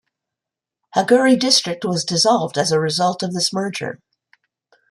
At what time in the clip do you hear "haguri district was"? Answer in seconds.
0.95-2.03